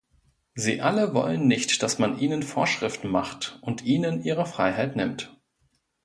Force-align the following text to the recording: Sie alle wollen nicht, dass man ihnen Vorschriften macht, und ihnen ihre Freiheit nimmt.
Sie 0.55 0.81
alle 0.81 1.13
wollen 1.13 1.47
nicht, 1.47 1.83
dass 1.83 1.99
man 1.99 2.17
ihnen 2.17 2.41
Vorschriften 2.41 3.07
macht, 3.09 3.59
und 3.61 3.83
ihnen 3.83 4.23
ihre 4.23 4.47
Freiheit 4.47 4.95
nimmt. 4.95 5.39